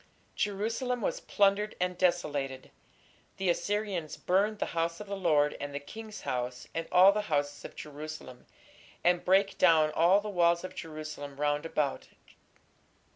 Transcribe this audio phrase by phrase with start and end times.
[0.35, 2.71] Jerusalem was plundered and desolated.
[3.37, 7.21] The Assyrians "burned the house of the Lord and the king's house, and all the
[7.29, 8.47] houses of Jerusalem",
[9.03, 12.07] and "brake down all the walls of Jerusalem round about".